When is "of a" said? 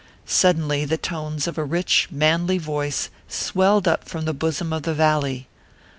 1.45-1.63